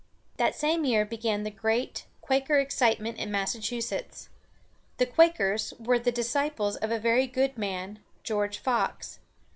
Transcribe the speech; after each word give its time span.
That 0.37 0.55
same 0.55 0.83
year 0.83 1.05
began 1.05 1.43
the 1.43 1.51
great 1.51 2.07
Quaker 2.21 2.57
excitement 2.57 3.19
in 3.19 3.29
Massachusetts. 3.29 4.29
The 4.97 5.05
Quakers 5.05 5.75
were 5.77 5.99
the 5.99 6.11
disciples 6.11 6.75
of 6.77 6.89
a 6.89 6.97
very 6.97 7.27
good 7.27 7.55
man, 7.55 7.99
George 8.23 8.57
Fox. 8.57 9.19